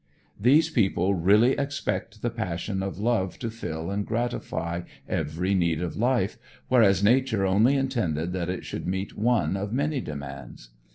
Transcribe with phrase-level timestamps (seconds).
[0.39, 5.95] These people really expect the passion of love to fill and gratify every need of
[5.95, 6.39] life,
[6.69, 10.69] whereas nature only intended that it should meet one of many demands.